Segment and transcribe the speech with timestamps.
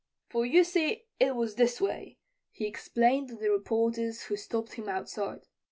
[0.29, 2.17] "For, you see, it was this way,"
[2.49, 5.41] he explained to the reporters who stopped him outside.